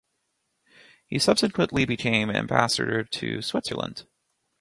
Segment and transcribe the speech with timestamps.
[1.05, 4.07] He subsequently became Ambassador to Switzerland.